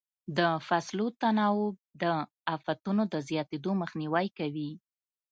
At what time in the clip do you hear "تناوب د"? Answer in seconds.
1.21-2.03